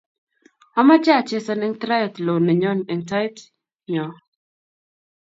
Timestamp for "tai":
3.09-3.25